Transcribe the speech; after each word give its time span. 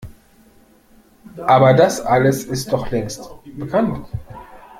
Aber 1.45 1.75
das 1.75 2.01
alles 2.03 2.43
ist 2.45 2.73
doch 2.73 2.89
längst 2.89 3.21
bekannt! 3.55 4.07